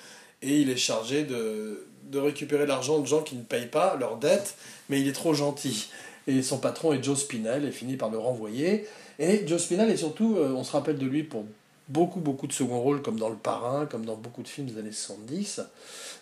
[0.43, 4.17] et il est chargé de, de récupérer l'argent de gens qui ne payent pas leurs
[4.17, 4.55] dettes,
[4.89, 5.91] mais il est trop gentil.
[6.27, 8.87] Et son patron est Joe Spinell, et finit par le renvoyer.
[9.19, 11.45] Et Joe Spinell est surtout, euh, on se rappelle de lui pour
[11.91, 14.79] beaucoup, beaucoup de second rôles, comme dans Le Parrain, comme dans beaucoup de films des
[14.79, 15.61] années 70.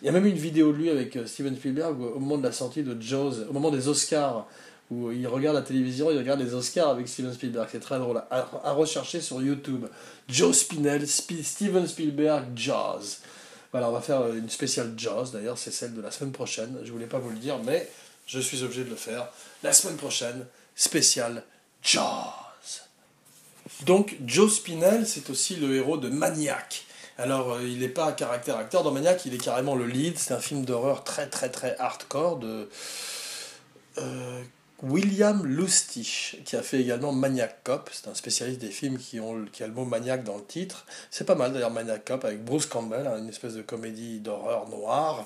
[0.01, 2.51] Il y a même une vidéo de lui avec Steven Spielberg au moment de la
[2.51, 4.47] sortie de Jaws, au moment des Oscars,
[4.89, 7.69] où il regarde la télévision, il regarde les Oscars avec Steven Spielberg.
[7.71, 9.85] C'est très drôle à, rechercher sur YouTube.
[10.27, 13.19] Joe Spinell, Steven Spielberg, Jaws.
[13.71, 15.29] Voilà, on va faire une spéciale Jaws.
[15.33, 16.75] D'ailleurs, c'est celle de la semaine prochaine.
[16.83, 17.87] Je voulais pas vous le dire, mais
[18.25, 19.27] je suis obligé de le faire.
[19.61, 21.43] La semaine prochaine, spéciale
[21.83, 22.48] Jaws.
[23.85, 26.85] Donc, Joe Spinell, c'est aussi le héros de Maniac.
[27.17, 30.17] Alors, euh, il n'est pas un caractère acteur dans Maniac, il est carrément le lead.
[30.17, 32.69] C'est un film d'horreur très, très, très hardcore de.
[33.97, 34.41] Euh,
[34.81, 39.45] William Lustig, qui a fait également Maniac Cop, c'est un spécialiste des films qui ont
[39.51, 40.85] qui a le mot maniaque dans le titre.
[41.11, 44.69] C'est pas mal d'ailleurs Maniac Cop avec Bruce Campbell, hein, une espèce de comédie d'horreur
[44.69, 45.25] noire.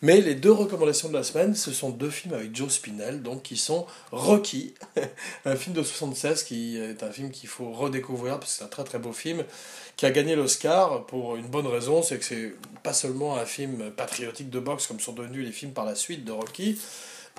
[0.00, 3.42] Mais les deux recommandations de la semaine, ce sont deux films avec Joe Spinell, donc
[3.42, 4.74] qui sont Rocky,
[5.44, 8.68] un film de 76 qui est un film qu'il faut redécouvrir parce que c'est un
[8.68, 9.44] très très beau film
[9.96, 13.90] qui a gagné l'Oscar pour une bonne raison, c'est que c'est pas seulement un film
[13.90, 16.78] patriotique de boxe comme sont devenus les films par la suite de Rocky,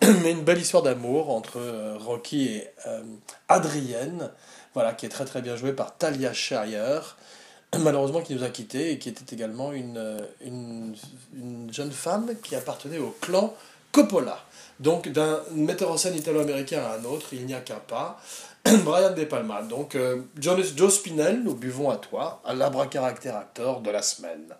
[0.23, 3.01] mais une belle histoire d'amour entre euh, Rocky et euh,
[3.47, 4.29] Adrienne,
[4.73, 7.15] voilà, qui est très très bien jouée par Talia Shire,
[7.79, 10.95] malheureusement qui nous a quittés et qui était également une, euh, une,
[11.33, 13.53] une jeune femme qui appartenait au clan
[13.93, 14.39] Coppola.
[14.81, 18.19] Donc d'un metteur en scène italo-américain à un autre, il n'y a qu'un pas.
[18.83, 19.61] Brian De Palma.
[19.61, 19.97] Donc
[20.37, 24.53] Joe Spinell, nous buvons à toi, à l'abra-caractère acteur de la semaine.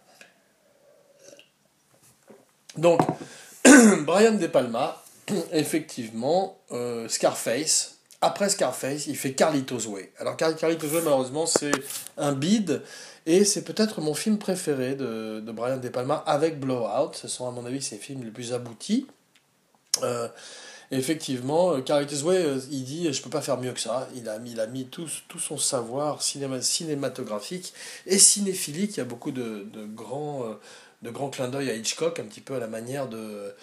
[2.78, 3.02] Donc,
[4.06, 5.02] Brian De Palma,
[5.52, 7.98] effectivement, euh, Scarface.
[8.22, 10.12] Après Scarface, il fait Carlitos Way.
[10.20, 11.72] Alors Carlitos Way, malheureusement, c'est
[12.18, 12.82] un bide.
[13.28, 17.14] Et c'est peut-être mon film préféré de, de, Brian De Palma avec Blowout.
[17.14, 19.08] Ce sont, à mon avis, ses films les plus aboutis.
[20.04, 20.28] Euh,
[20.92, 24.08] effectivement, euh, Carlitos Way, il dit Je peux pas faire mieux que ça.
[24.16, 27.74] Il a mis, il a mis tout, tout son savoir cinéma, cinématographique
[28.06, 28.98] et cinéphilique.
[28.98, 30.46] Il y a beaucoup de, de grands,
[31.02, 33.54] de grands clins d'œil à Hitchcock, un petit peu à la manière de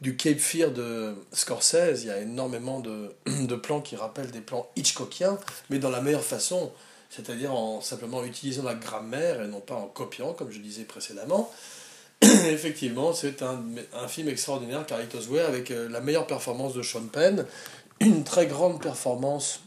[0.00, 4.40] du Cape Fear de Scorsese, il y a énormément de, de, plans qui rappellent des
[4.40, 5.38] plans Hitchcockiens,
[5.70, 6.72] mais dans la meilleure façon,
[7.10, 11.50] c'est-à-dire en simplement utilisant la grammaire et non pas en copiant, comme je disais précédemment.
[12.22, 17.06] Effectivement, c'est un, un, film extraordinaire, Carlitos Way, avec euh, la meilleure performance de Sean
[17.06, 17.44] Penn,
[18.00, 19.60] une très grande performance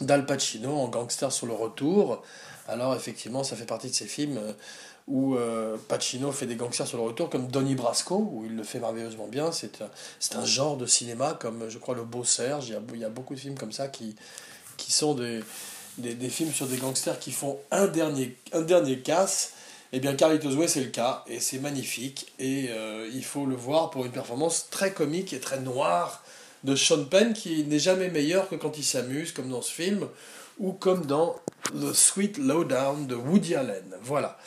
[0.00, 2.22] d'Al Pacino en Gangster sur le retour.
[2.68, 4.52] Alors effectivement, ça fait partie de ces films euh,
[5.10, 8.62] où euh, Pacino fait des gangsters sur le retour, comme Donnie Brasco, où il le
[8.62, 9.50] fait merveilleusement bien.
[9.50, 12.68] C'est un, un genre de cinéma comme, je crois, Le Beau Serge.
[12.68, 14.14] Il y a, beaucoup de films comme ça qui,
[14.76, 15.40] qui sont des,
[15.98, 19.54] des, des, films sur des gangsters qui font un dernier, un dernier casse.
[19.92, 22.32] Eh bien, Carlitos Way, c'est le cas, et c'est magnifique.
[22.38, 26.22] Et euh, il faut le voir pour une performance très comique et très noire
[26.62, 30.06] de Sean Penn, qui n'est jamais meilleur que quand il s'amuse, comme dans ce film,
[30.60, 31.34] ou comme dans
[31.74, 33.96] The Sweet Lowdown de Woody Allen.
[34.02, 34.38] Voilà.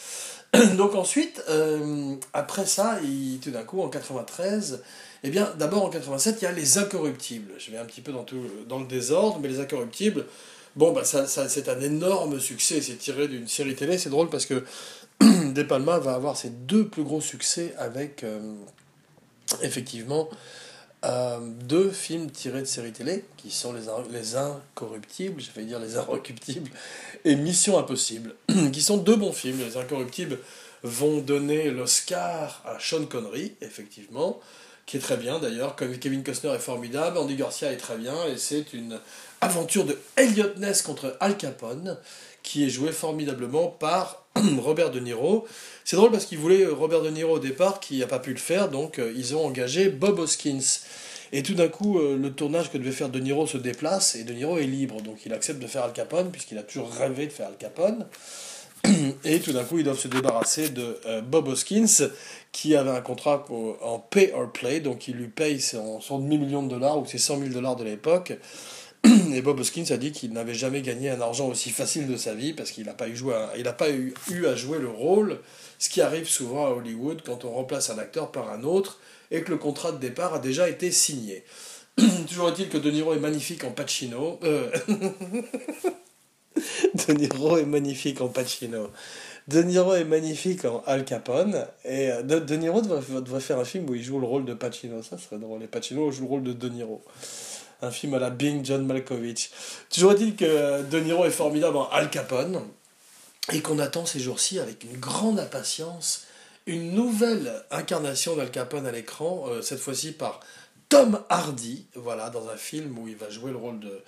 [0.78, 3.00] Donc ensuite, euh, après ça,
[3.42, 4.84] tout d'un coup, en 93,
[5.24, 7.54] eh bien, d'abord en 87, il y a Les Incorruptibles.
[7.58, 10.26] Je vais un petit peu dans, tout, dans le désordre, mais Les Incorruptibles,
[10.76, 12.82] bon, bah, ça, ça c'est un énorme succès.
[12.82, 13.98] C'est tiré d'une série télé.
[13.98, 14.64] C'est drôle parce que
[15.54, 18.40] De Palma va avoir ses deux plus gros succès avec, euh,
[19.62, 20.30] effectivement,
[21.06, 25.80] euh, deux films tirés de séries télé, qui sont Les, les Incorruptibles, je vais dire
[25.80, 26.72] Les Inrecuptibles,
[27.26, 28.36] et Mission Impossible,
[28.72, 29.60] qui sont deux bons films.
[29.60, 30.40] Les Incorruptibles
[30.84, 34.40] vont donner l'Oscar à Sean Connery, effectivement,
[34.86, 35.76] qui est très bien d'ailleurs.
[35.76, 39.00] Kevin Costner est formidable, Andy Garcia est très bien, et c'est une
[39.42, 41.98] aventure de Elliot Ness contre Al Capone,
[42.44, 44.23] qui est joué formidablement par
[44.60, 45.48] Robert De Niro.
[45.86, 48.40] C'est drôle parce qu'ils voulaient Robert De Niro au départ, qui n'a pas pu le
[48.40, 50.82] faire, donc euh, ils ont engagé Bob Hoskins.
[51.32, 54.24] Et tout d'un coup, euh, le tournage que devait faire De Niro se déplace et
[54.24, 55.02] De Niro est libre.
[55.02, 58.06] Donc il accepte de faire Al Capone, puisqu'il a toujours rêvé de faire Al Capone.
[59.24, 62.10] Et tout d'un coup, ils doivent se débarrasser de euh, Bob Hoskins,
[62.52, 63.46] qui avait un contrat
[63.82, 67.40] en pay or play, donc il lui paye son demi-million de dollars ou ses 100
[67.40, 68.34] 000 dollars de l'époque.
[69.06, 72.34] Et Bob Hoskins a dit qu'il n'avait jamais gagné un argent aussi facile de sa
[72.34, 75.40] vie parce qu'il n'a pas, eu, à jouer le rôle,
[75.78, 79.00] ce qui arrive souvent à Hollywood quand on remplace un acteur par un autre
[79.32, 81.44] et que le contrat de départ a déjà été signé.
[82.30, 84.40] Toujours est-il que De Niro est magnifique en Pacino.
[84.44, 84.72] Euh,
[86.56, 88.90] de Niro est magnifique en Pacino.
[89.50, 91.66] De Niro est magnifique en Al Capone.
[91.84, 95.04] Et euh, De, Niro devrait, faire un film où il joue le rôle de Pacino.
[95.04, 95.62] Ça serait drôle.
[95.64, 97.04] Et Pacino joue le rôle de De Niro.
[97.84, 99.52] Un film à la Bing John Malkovich.
[99.90, 102.62] Toujours est-il que De Niro est formidable en Al Capone
[103.52, 106.26] et qu'on attend ces jours-ci avec une grande impatience
[106.66, 110.40] une nouvelle incarnation d'Al Capone à l'écran, euh, cette fois-ci par
[110.88, 114.02] Tom Hardy, voilà, dans un film où il va jouer le rôle de,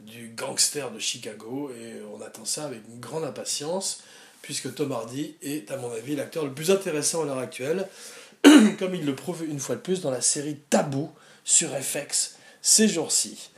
[0.00, 4.02] du gangster de Chicago, et on attend ça avec une grande impatience,
[4.40, 7.86] puisque Tom Hardy est, à mon avis, l'acteur le plus intéressant à l'heure actuelle,
[8.78, 11.10] comme il le prouve une fois de plus dans la série Tabou
[11.44, 13.50] sur FX ces jours-ci.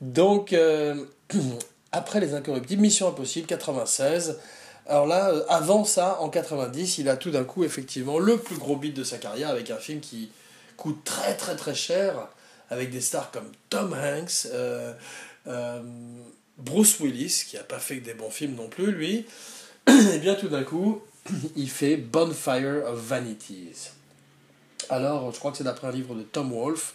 [0.00, 1.04] Donc, euh,
[1.92, 4.38] après Les Incorruptibles, Mission Impossible 96,
[4.86, 8.56] alors là, euh, avant ça, en 90, il a tout d'un coup effectivement le plus
[8.56, 10.30] gros beat de sa carrière avec un film qui
[10.76, 12.28] coûte très très très cher,
[12.70, 14.92] avec des stars comme Tom Hanks, euh,
[16.58, 19.26] Bruce Willis, qui n'a pas fait que des bons films non plus, lui.
[19.86, 21.02] Et bien tout d'un coup,
[21.56, 23.90] il fait Bonfire of Vanities.
[24.88, 26.94] Alors, je crois que c'est d'après un livre de Tom Wolfe,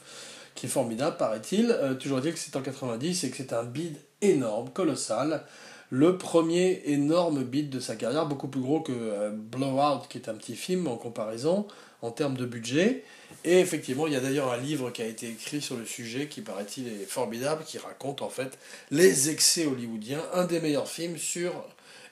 [0.55, 1.77] qui est formidable, paraît-il.
[1.99, 5.45] toujours dire que c'est en 90 et que c'est un bid énorme, colossal
[5.89, 10.29] le premier énorme beat de sa carrière, beaucoup plus gros que euh, Blowout, qui est
[10.29, 11.67] un petit film en comparaison,
[12.01, 13.03] en termes de budget.
[13.43, 16.27] Et effectivement, il y a d'ailleurs un livre qui a été écrit sur le sujet,
[16.27, 18.57] qui paraît-il est formidable, qui raconte en fait
[18.89, 21.51] les excès hollywoodiens, un des meilleurs films sur...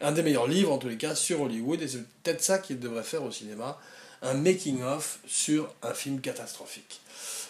[0.02, 2.80] un des meilleurs livres en tous les cas sur Hollywood, et c'est peut-être ça qu'il
[2.80, 3.80] devrait faire au cinéma,
[4.22, 7.02] un making-of sur un film catastrophique.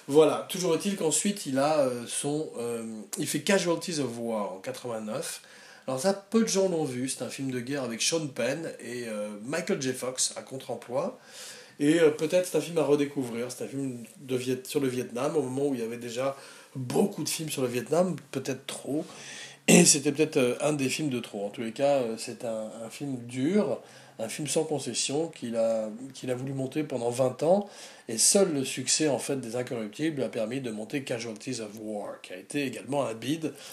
[0.07, 2.49] Voilà, toujours est-il qu'ensuite il a euh, son...
[2.59, 2.83] Euh,
[3.17, 5.41] il fait Casualties of War en 89,
[5.87, 8.71] alors ça, peu de gens l'ont vu, c'est un film de guerre avec Sean Penn
[8.79, 9.93] et euh, Michael J.
[9.93, 11.19] Fox à contre-emploi.
[11.79, 15.41] Et peut-être c'est un film à redécouvrir, c'est un film de sur le Vietnam, au
[15.41, 16.37] moment où il y avait déjà
[16.75, 19.03] beaucoup de films sur le Vietnam, peut-être trop.
[19.67, 21.45] Et c'était peut-être un des films de trop.
[21.47, 23.79] En tous les cas, c'est un, film dur,
[24.19, 27.69] un film sans concession qu'il a, qu'il a voulu monter pendant 20 ans.
[28.07, 32.21] Et seul le succès en fait des Incorruptibles a permis de monter Casualties of War,
[32.21, 33.53] qui a été également un bid.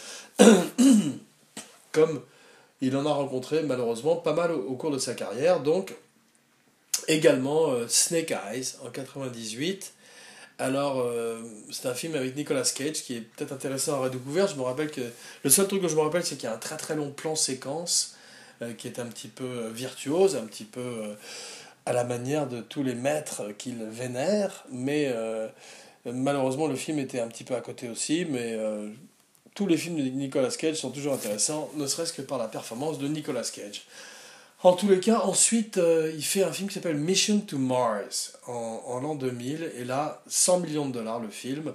[1.92, 2.22] comme
[2.80, 5.60] il en a rencontré malheureusement pas mal au, cours de sa carrière.
[5.60, 5.94] Donc,
[7.08, 9.92] également euh, Snake Eyes en 98.
[10.58, 14.46] Alors, euh, c'est un film avec Nicolas Cage qui est peut-être intéressant à redécouvrir.
[14.46, 15.00] Je me rappelle que
[15.42, 17.10] le seul truc que je me rappelle, c'est qu'il y a un très très long
[17.10, 18.16] plan séquence
[18.76, 21.16] qui est un petit peu virtuose, un petit peu
[21.86, 24.64] à la manière de tous les maîtres qu'il vénère.
[24.70, 25.12] Mais
[26.04, 28.26] malheureusement, le film était un petit peu à côté aussi.
[28.26, 28.58] Mais
[29.54, 32.98] tous les films de Nicolas Cage sont toujours intéressants, ne serait-ce que par la performance
[32.98, 33.82] de Nicolas Cage.
[34.62, 38.38] En tous les cas, ensuite, euh, il fait un film qui s'appelle Mission to Mars
[38.46, 41.72] en, l'an 2000, et là, 100 millions de dollars le film.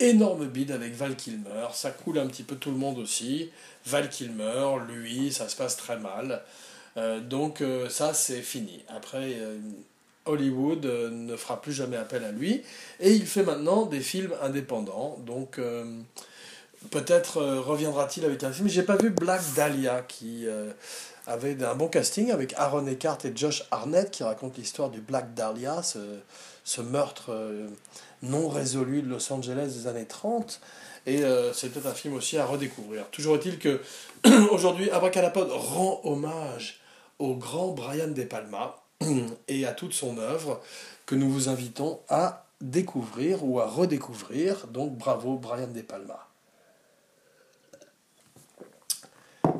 [0.00, 3.50] Énorme bid avec Val Kilmer, ça coule un petit peu tout le monde aussi.
[3.86, 6.42] Val Kilmer, lui, ça se passe très mal.
[6.96, 8.84] Euh, donc euh, ça, c'est fini.
[8.88, 9.36] Après,
[10.26, 12.62] Hollywood ne fera plus jamais appel à lui.
[13.00, 15.18] Et il fait maintenant des films indépendants.
[15.24, 15.58] Donc
[16.90, 18.68] Peut-être euh, reviendra-t-il avec un film.
[18.68, 20.46] J'ai pas vu Black Dahlia qui
[21.28, 25.00] euh, avait un bon casting avec Aaron Eckhart et Josh Arnett qui raconte l'histoire du
[25.00, 27.68] Black Dahlia, ce, meurtre euh,
[28.22, 30.60] non résolu de Los Angeles des années 30.
[31.06, 31.20] Et
[31.52, 33.06] c'est peut-être un film aussi à redécouvrir.
[33.10, 33.82] Toujours est-il que
[34.50, 36.80] aujourd'hui, Abracadapod rend hommage
[37.18, 38.76] au grand Brian De Palma
[39.48, 40.62] et à toute son œuvre
[41.04, 44.66] que nous vous invitons à découvrir ou à redécouvrir.
[44.68, 46.26] Donc bravo Brian De Palma.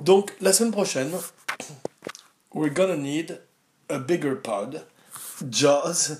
[0.05, 1.13] Donc, la semaine prochaine,
[2.53, 3.41] we're gonna need
[3.89, 4.85] a bigger pod.
[5.49, 6.19] Jaws,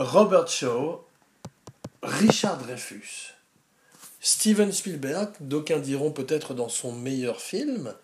[0.00, 1.04] Robert Shaw,
[2.02, 3.34] Richard Dreyfus,
[4.18, 7.94] Steven Spielberg, d'aucuns diront peut-être dans son meilleur film,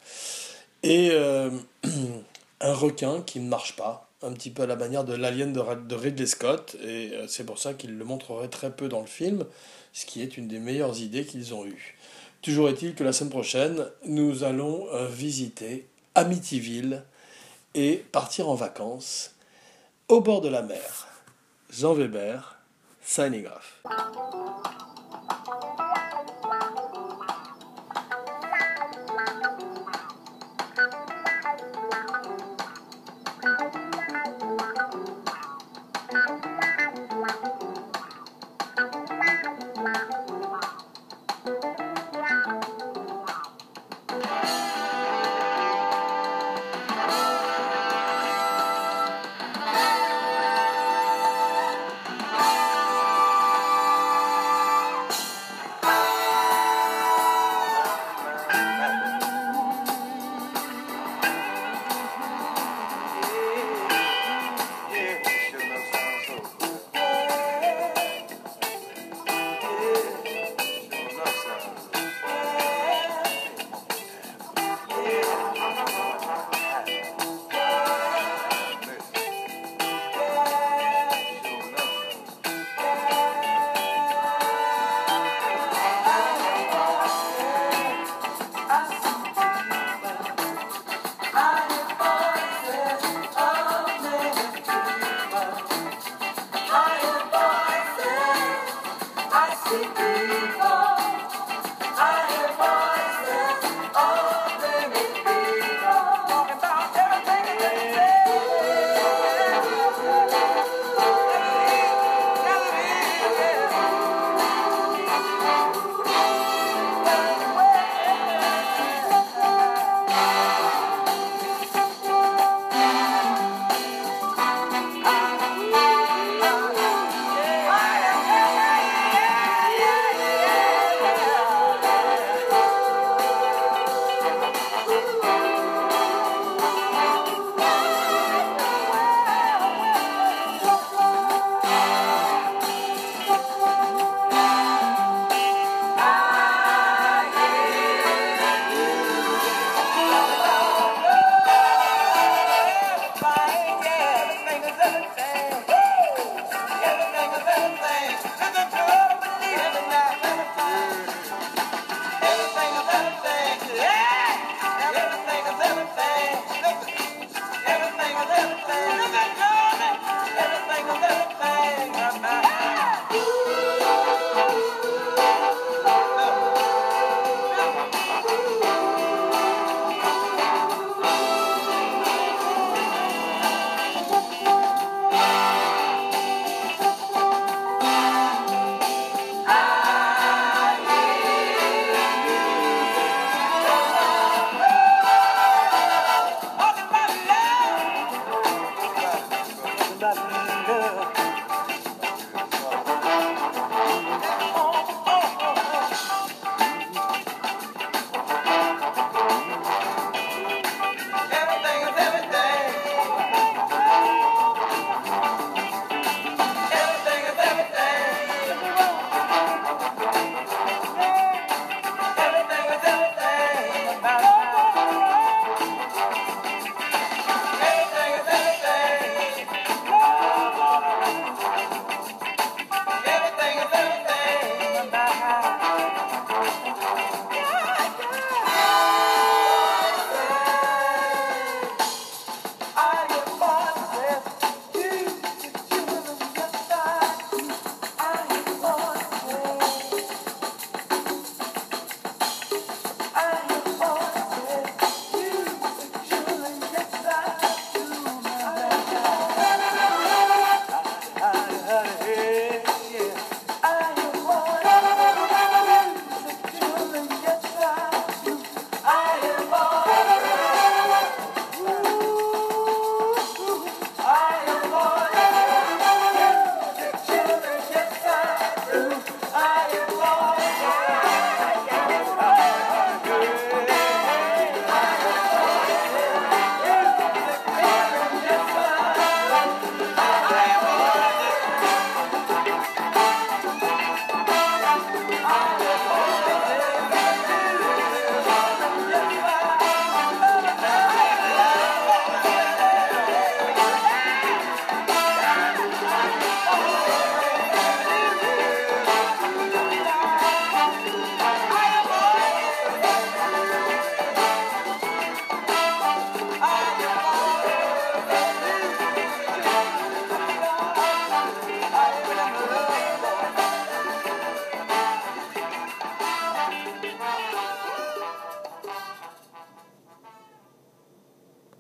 [0.85, 1.51] et euh,
[2.61, 5.95] un requin qui ne marche pas, un petit peu à la manière de l'alien de,
[5.97, 9.45] Ridley Scott, et euh, c'est pour ça qu'il le montrerait très peu dans le film,
[9.93, 11.96] ce qui est une des meilleures idées qu'ils ont eues.
[12.43, 17.03] Toujours est-il que la semaine prochaine, nous allons euh, visiter Amityville
[17.75, 19.35] et partir en vacances
[20.09, 21.09] au bord de la mer.
[21.71, 22.57] Jean Weber,
[23.03, 23.47] signing.